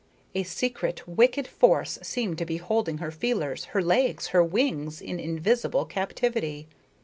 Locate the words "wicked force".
1.07-1.99